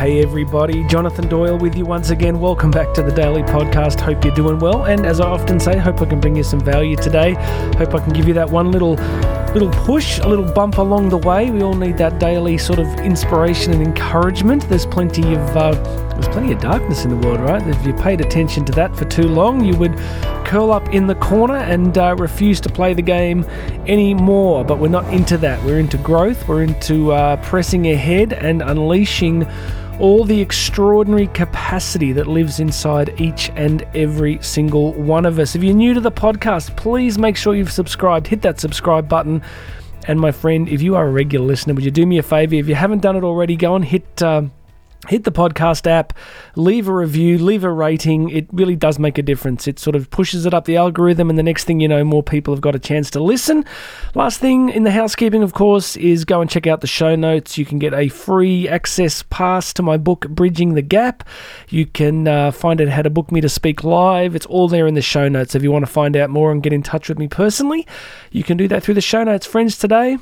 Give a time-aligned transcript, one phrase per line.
[0.00, 2.40] Hey everybody, Jonathan Doyle with you once again.
[2.40, 4.00] Welcome back to the Daily Podcast.
[4.00, 6.58] Hope you're doing well, and as I often say, hope I can bring you some
[6.58, 7.34] value today.
[7.76, 8.94] Hope I can give you that one little
[9.52, 11.50] little push, a little bump along the way.
[11.50, 14.66] We all need that daily sort of inspiration and encouragement.
[14.70, 17.62] There's plenty of uh, there's plenty of darkness in the world, right?
[17.68, 19.92] If you paid attention to that for too long, you would
[20.50, 23.44] curl up in the corner and uh, refuse to play the game
[23.86, 24.64] anymore.
[24.64, 25.64] But we're not into that.
[25.64, 26.48] We're into growth.
[26.48, 29.46] We're into uh, pressing ahead and unleashing
[30.00, 35.54] all the extraordinary capacity that lives inside each and every single one of us.
[35.54, 38.26] If you're new to the podcast, please make sure you've subscribed.
[38.26, 39.42] Hit that subscribe button.
[40.08, 42.56] And my friend, if you are a regular listener, would you do me a favor?
[42.56, 44.20] If you haven't done it already, go and hit.
[44.20, 44.46] Uh,
[45.08, 46.12] hit the podcast app,
[46.56, 48.28] leave a review, leave a rating.
[48.30, 49.66] It really does make a difference.
[49.66, 52.22] It sort of pushes it up the algorithm, and the next thing you know, more
[52.22, 53.64] people have got a chance to listen.
[54.14, 57.56] Last thing in the housekeeping, of course, is go and check out the show notes.
[57.56, 61.26] You can get a free access pass to my book, Bridging the Gap.
[61.70, 64.36] You can uh, find out how to book me to speak live.
[64.36, 65.54] It's all there in the show notes.
[65.54, 67.86] If you want to find out more and get in touch with me personally,
[68.30, 69.46] you can do that through the show notes.
[69.46, 70.18] Friends, today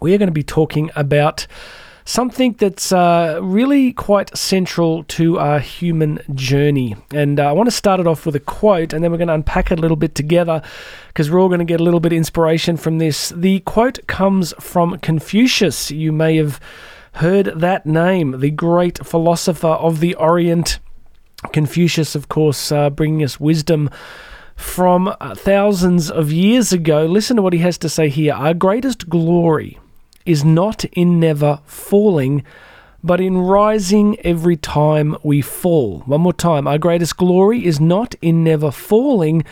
[0.00, 1.46] we are going to be talking about
[2.08, 6.96] something that's uh, really quite central to our human journey.
[7.12, 9.28] And uh, I want to start it off with a quote, and then we're going
[9.28, 10.62] to unpack it a little bit together
[11.08, 13.28] because we're all going to get a little bit of inspiration from this.
[13.36, 15.90] The quote comes from Confucius.
[15.90, 16.58] You may have
[17.12, 20.78] heard that name, the great philosopher of the Orient.
[21.52, 23.90] Confucius, of course, uh, bringing us wisdom
[24.56, 27.04] from uh, thousands of years ago.
[27.04, 28.32] Listen to what he has to say here.
[28.32, 29.78] Our greatest glory
[30.28, 32.44] is not in never falling,
[33.02, 36.00] but in rising every time we fall.
[36.00, 36.68] One more time.
[36.68, 39.44] Our greatest glory is not in never falling,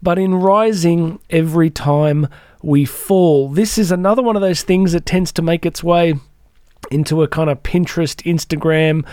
[0.00, 2.28] but in rising every time
[2.62, 3.50] we fall.
[3.50, 6.14] This is another one of those things that tends to make its way
[6.90, 9.04] into a kind of Pinterest, Instagram,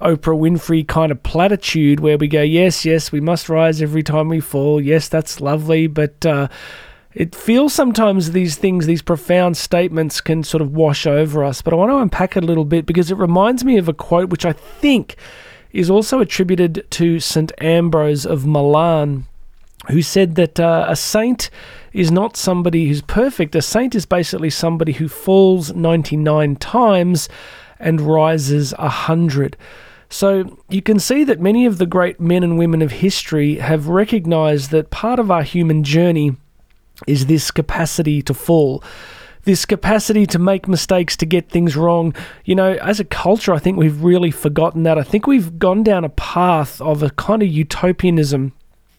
[0.00, 4.28] Oprah Winfrey kind of platitude where we go, yes, yes, we must rise every time
[4.28, 4.80] we fall.
[4.80, 6.48] Yes, that's lovely, but uh,
[7.14, 11.72] it feels sometimes these things, these profound statements can sort of wash over us, but
[11.72, 14.30] I want to unpack it a little bit because it reminds me of a quote
[14.30, 15.16] which I think
[15.72, 17.52] is also attributed to St.
[17.60, 19.26] Ambrose of Milan,
[19.88, 21.50] who said that uh, a saint
[21.92, 23.54] is not somebody who's perfect.
[23.54, 27.28] A saint is basically somebody who falls 99 times
[27.78, 29.56] and rises 100.
[30.10, 33.88] So you can see that many of the great men and women of history have
[33.88, 36.36] recognized that part of our human journey
[37.06, 38.82] is this capacity to fall
[39.48, 42.14] this capacity to make mistakes, to get things wrong.
[42.44, 44.98] You know, as a culture, I think we've really forgotten that.
[44.98, 48.52] I think we've gone down a path of a kind of utopianism.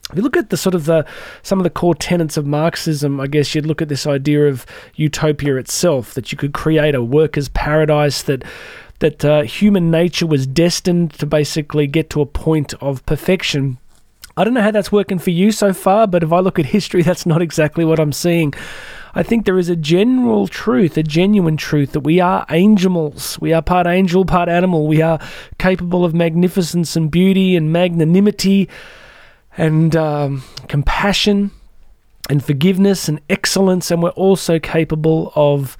[0.10, 1.06] If you look at the sort of the
[1.44, 4.66] some of the core tenets of Marxism, I guess you'd look at this idea of
[4.96, 8.44] utopia itself, that you could create a workers' paradise, that
[9.00, 13.78] that uh, human nature was destined to basically get to a point of perfection.
[14.40, 16.68] I don't know how that's working for you so far, but if I look at
[16.68, 18.54] history, that's not exactly what I'm seeing.
[19.14, 23.38] I think there is a general truth, a genuine truth, that we are angels.
[23.42, 24.88] We are part angel, part animal.
[24.88, 25.20] We are
[25.58, 28.70] capable of magnificence and beauty and magnanimity
[29.58, 31.52] and um, compassion
[32.30, 35.78] and forgiveness and excellence, and we're also capable of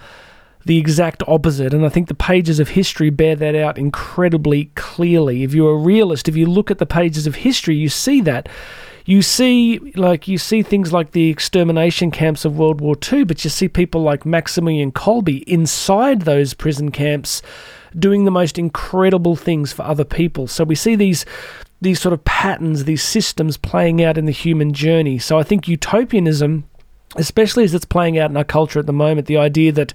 [0.70, 1.74] the exact opposite.
[1.74, 5.42] And I think the pages of history bear that out incredibly clearly.
[5.42, 8.48] If you're a realist, if you look at the pages of history, you see that.
[9.04, 13.44] You see, like, you see things like the extermination camps of World War II, but
[13.44, 17.42] you see people like Maximilian Kolbe inside those prison camps
[17.98, 20.46] doing the most incredible things for other people.
[20.46, 21.26] So we see these
[21.82, 25.18] these sort of patterns, these systems playing out in the human journey.
[25.18, 26.69] So I think utopianism
[27.16, 29.94] especially as it's playing out in our culture at the moment, the idea that,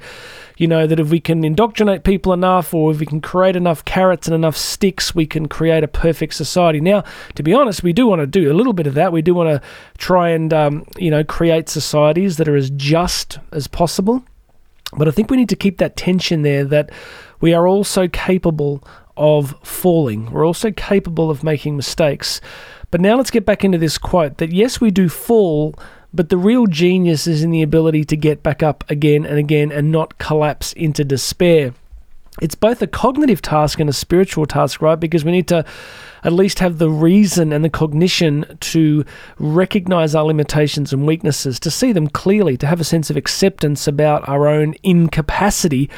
[0.56, 3.84] you know, that if we can indoctrinate people enough or if we can create enough
[3.84, 6.80] carrots and enough sticks, we can create a perfect society.
[6.80, 7.04] Now,
[7.36, 9.12] to be honest, we do want to do a little bit of that.
[9.12, 13.38] We do want to try and, um, you know, create societies that are as just
[13.52, 14.24] as possible.
[14.96, 16.90] But I think we need to keep that tension there that
[17.40, 18.82] we are also capable
[19.16, 20.30] of falling.
[20.30, 22.40] We're also capable of making mistakes.
[22.90, 25.74] But now let's get back into this quote that yes, we do fall,
[26.14, 29.72] but the real genius is in the ability to get back up again and again
[29.72, 31.74] and not collapse into despair.
[32.40, 34.98] It's both a cognitive task and a spiritual task, right?
[34.98, 35.64] Because we need to
[36.24, 39.04] at least have the reason and the cognition to
[39.38, 43.86] recognize our limitations and weaknesses, to see them clearly, to have a sense of acceptance
[43.86, 45.88] about our own incapacity,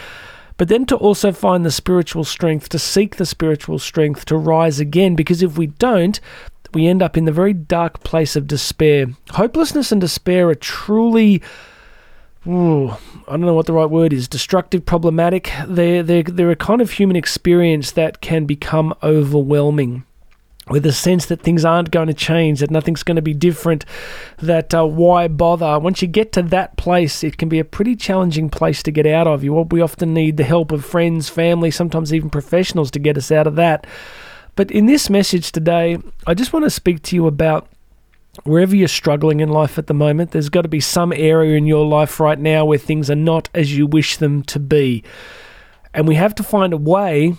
[0.59, 4.81] but then to also find the spiritual strength, to seek the spiritual strength to rise
[4.81, 5.15] again.
[5.15, 6.21] Because if we don't,
[6.77, 9.07] we end up in the very dark place of despair.
[9.31, 11.43] Hopelessness and despair are truly
[12.47, 15.51] ooh, I don't know what the right word is, destructive, problematic.
[15.67, 20.05] They're, they're, they're a kind of human experience that can become overwhelming
[20.69, 23.87] with a sense that things aren't going to change, that nothing's going to be different,
[24.37, 25.79] that uh, why bother?
[25.79, 29.07] Once you get to that place, it can be a pretty challenging place to get
[29.07, 29.43] out of.
[29.43, 33.33] You, we often need the help of friends, family, sometimes even professionals to get us
[33.33, 33.87] out of that.
[34.57, 37.69] But in this message today, I just want to speak to you about
[38.45, 41.67] wherever you're struggling in life at the moment, there's got to be some area in
[41.67, 45.05] your life right now where things are not as you wish them to be.
[45.95, 47.35] And we have to find a way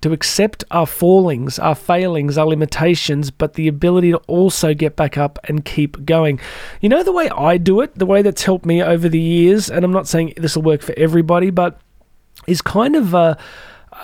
[0.00, 5.18] to accept our fallings, our failings, our limitations, but the ability to also get back
[5.18, 6.40] up and keep going.
[6.80, 9.70] You know, the way I do it, the way that's helped me over the years,
[9.70, 11.80] and I'm not saying this will work for everybody, but
[12.46, 13.36] is kind of a,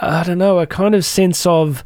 [0.02, 1.82] I don't know, a kind of sense of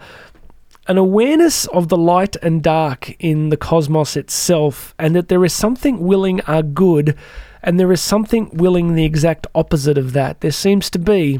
[0.91, 5.53] an awareness of the light and dark in the cosmos itself, and that there is
[5.53, 7.17] something willing are good,
[7.63, 10.41] and there is something willing the exact opposite of that.
[10.41, 11.39] There seems to be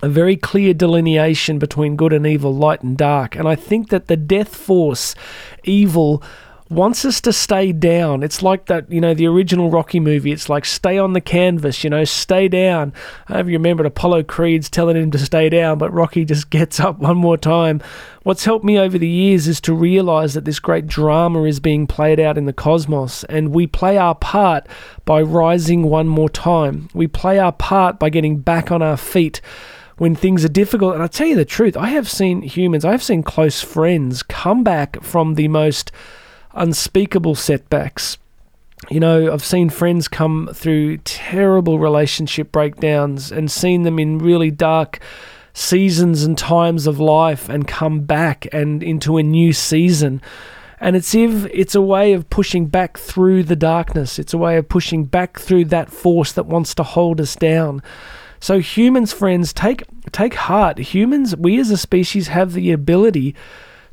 [0.00, 3.36] a very clear delineation between good and evil, light and dark.
[3.36, 5.14] And I think that the death force,
[5.62, 6.22] evil,
[6.70, 8.22] wants us to stay down.
[8.22, 10.30] It's like that, you know, the original Rocky movie.
[10.30, 12.92] It's like stay on the canvas, you know, stay down.
[13.26, 17.00] I don't remember Apollo Creed's telling him to stay down, but Rocky just gets up
[17.00, 17.82] one more time.
[18.22, 21.88] What's helped me over the years is to realize that this great drama is being
[21.88, 24.68] played out in the cosmos, and we play our part
[25.04, 26.88] by rising one more time.
[26.94, 29.40] We play our part by getting back on our feet
[29.96, 30.94] when things are difficult.
[30.94, 34.22] And I tell you the truth, I have seen humans, I have seen close friends
[34.22, 35.90] come back from the most
[36.54, 38.18] unspeakable setbacks.
[38.88, 44.50] You know, I've seen friends come through terrible relationship breakdowns and seen them in really
[44.50, 45.00] dark
[45.52, 50.22] seasons and times of life and come back and into a new season.
[50.80, 54.18] And it's if it's a way of pushing back through the darkness.
[54.18, 57.82] It's a way of pushing back through that force that wants to hold us down.
[58.40, 60.78] So humans, friends, take take heart.
[60.78, 63.34] Humans, we as a species have the ability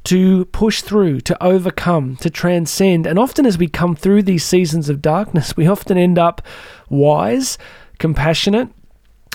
[0.07, 3.05] to push through, to overcome, to transcend.
[3.05, 6.41] And often as we come through these seasons of darkness, we often end up
[6.89, 7.57] wise,
[7.99, 8.69] compassionate,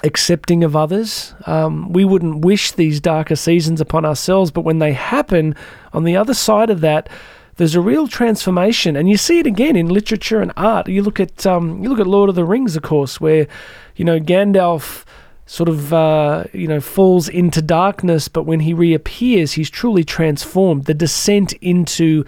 [0.02, 1.34] accepting of others.
[1.44, 5.54] Um, we wouldn't wish these darker seasons upon ourselves, but when they happen,
[5.92, 7.10] on the other side of that,
[7.56, 10.88] there's a real transformation, and you see it again in literature and art.
[10.88, 13.46] You look at um, you look at Lord of the Rings, of course, where
[13.94, 15.04] you know Gandalf
[15.52, 20.87] sort of uh, you know falls into darkness, but when he reappears, he's truly transformed.
[20.87, 22.25] The descent into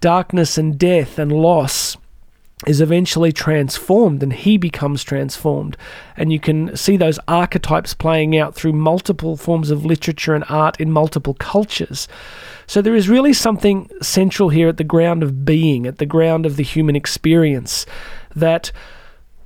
[0.00, 1.96] darkness and death and loss
[2.66, 5.78] is eventually transformed and he becomes transformed.
[6.14, 10.78] And you can see those archetypes playing out through multiple forms of literature and art
[10.78, 12.06] in multiple cultures.
[12.66, 16.44] So there is really something central here at the ground of being, at the ground
[16.44, 17.86] of the human experience,
[18.36, 18.72] that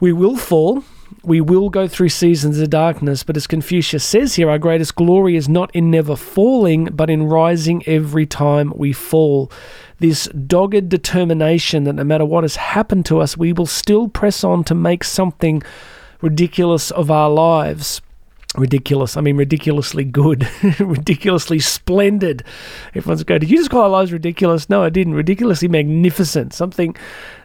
[0.02, 0.82] we will fall.
[1.22, 5.36] We will go through seasons of darkness, but as Confucius says here, our greatest glory
[5.36, 9.48] is not in never falling, but in rising every time we fall
[10.00, 14.42] this dogged determination that no matter what has happened to us, we will still press
[14.42, 15.62] on to make something
[16.20, 18.02] ridiculous of our lives.
[18.56, 19.16] Ridiculous.
[19.16, 20.46] I mean, ridiculously good,
[20.78, 22.44] ridiculously splendid.
[22.94, 24.68] Everyone's going, Did you just call our lives ridiculous?
[24.68, 25.14] No, I didn't.
[25.14, 26.52] Ridiculously magnificent.
[26.52, 26.94] Something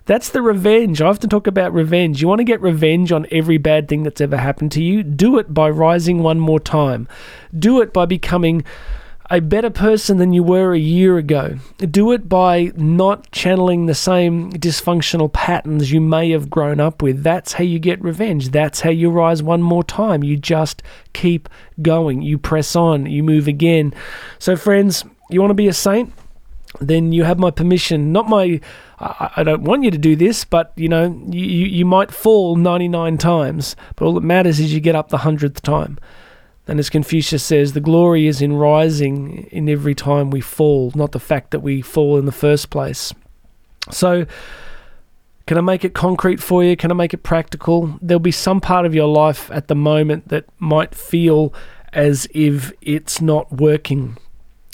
[0.06, 1.02] that's the revenge.
[1.02, 2.22] I often talk about revenge.
[2.22, 5.02] You want to get revenge on every bad thing that's ever happened to you?
[5.02, 7.08] Do it by rising one more time.
[7.58, 8.66] Do it by becoming
[9.30, 11.58] a better person than you were a year ago.
[11.80, 17.24] Do it by not channeling the same dysfunctional patterns you may have grown up with.
[17.24, 18.50] That's how you get revenge.
[18.50, 20.24] That's how you rise one more time.
[20.24, 20.82] You just
[21.14, 21.50] keep
[21.82, 22.22] going.
[22.22, 23.06] You press on.
[23.06, 23.94] You move again.
[24.40, 26.14] So, friends, you want to be a saint?
[26.80, 28.12] Then you have my permission.
[28.12, 28.62] Not my.
[29.00, 33.18] I don't want you to do this, but you know, you, you might fall 99
[33.20, 36.00] times, but all that matters is you get up the hundredth time.
[36.68, 41.14] And as Confucius says, the glory is in rising in every time we fall, not
[41.14, 43.14] the fact that we fall in the first place.
[43.90, 44.26] So,
[45.46, 46.76] can I make it concrete for you?
[46.76, 47.98] Can I make it practical?
[48.02, 51.54] There'll be some part of your life at the moment that might feel
[51.94, 54.18] as if it's not working.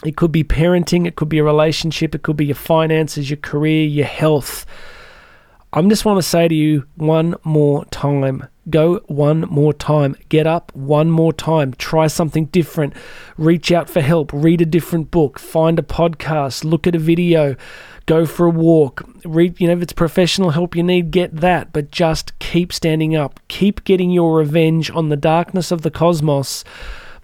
[0.04, 3.38] It could be parenting, it could be a relationship, it could be your finances, your
[3.38, 4.66] career, your health.
[5.76, 10.16] I just want to say to you one more time go one more time.
[10.30, 11.74] Get up one more time.
[11.74, 12.94] Try something different.
[13.38, 14.32] Reach out for help.
[14.34, 15.40] Read a different book.
[15.40, 16.64] Find a podcast.
[16.64, 17.56] Look at a video.
[18.06, 19.08] Go for a walk.
[19.26, 21.74] Read, you know, if it's professional help you need, get that.
[21.74, 23.40] But just keep standing up.
[23.48, 26.64] Keep getting your revenge on the darkness of the cosmos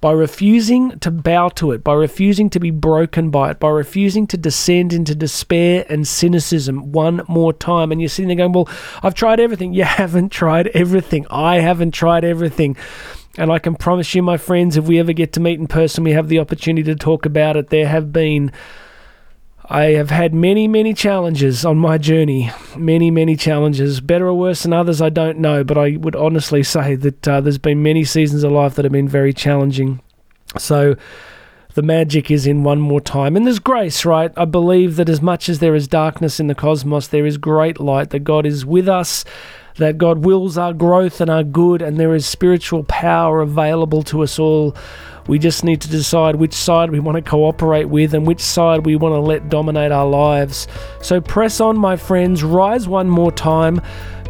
[0.02, 4.28] by refusing to bow to it, by refusing to be broken by it, by refusing
[4.28, 7.92] to descend into despair and cynicism one more time.
[7.92, 8.70] And you're sitting there going, Well,
[9.04, 9.74] I've tried everything.
[9.80, 11.26] You haven't tried everything.
[11.30, 12.76] I haven't tried everything.
[13.38, 16.04] And I can promise you, my friends, if we ever get to meet in person,
[16.04, 17.70] we have the opportunity to talk about it.
[17.70, 18.52] There have been
[19.72, 22.52] I have had many, many challenges on my journey.
[22.76, 24.02] Many, many challenges.
[24.02, 25.64] Better or worse than others, I don't know.
[25.64, 28.92] But I would honestly say that uh, there's been many seasons of life that have
[28.92, 30.02] been very challenging.
[30.58, 30.96] So
[31.76, 33.38] the magic is in one more time.
[33.38, 34.32] And there's grace, right?
[34.36, 37.80] I believe that as much as there is darkness in the cosmos, there is great
[37.80, 39.24] light, that God is with us
[39.80, 44.22] that God wills our growth and our good, and there is spiritual power available to
[44.22, 44.76] us all.
[45.28, 48.86] We just need to decide which side we want to cooperate with and which side
[48.86, 50.68] we want to let dominate our lives.
[51.02, 53.82] So press on, my friends, rise one more time.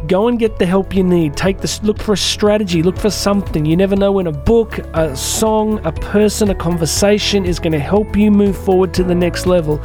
[0.06, 1.36] Go and get the help you need.
[1.36, 3.66] Take this look for a strategy, look for something.
[3.66, 7.78] You never know when a book, a song, a person, a conversation is going to
[7.78, 9.82] help you move forward to the next level.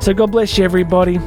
[0.00, 1.18] So God bless you everybody.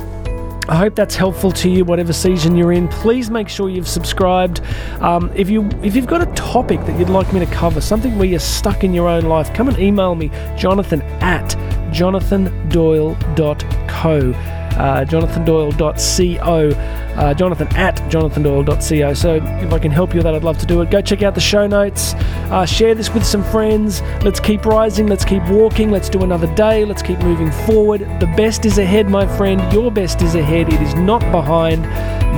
[0.69, 2.87] I hope that's helpful to you, whatever season you're in.
[2.87, 4.61] Please make sure you've subscribed.
[5.01, 8.19] Um, if you if you've got a topic that you'd like me to cover, something
[8.19, 11.55] where you're stuck in your own life, come and email me, Jonathan at
[11.91, 14.35] jonathandoyle.co
[14.79, 16.69] uh, jonathandoyle.co,
[17.15, 19.13] uh, jonathan at jonathandoyle.co.
[19.13, 20.89] So if I can help you with that, I'd love to do it.
[20.89, 22.13] Go check out the show notes,
[22.51, 24.01] uh, share this with some friends.
[24.23, 28.01] Let's keep rising, let's keep walking, let's do another day, let's keep moving forward.
[28.19, 29.61] The best is ahead, my friend.
[29.73, 31.83] Your best is ahead, it is not behind.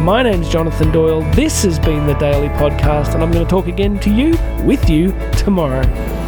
[0.06, 1.22] My name's Jonathan Doyle.
[1.34, 4.32] This has been the Daily Podcast, and I'm going to talk again to you,
[4.66, 6.21] with you, tomorrow.